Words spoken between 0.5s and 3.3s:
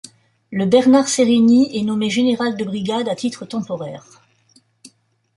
Bernard Serrigny est nommé général de brigade à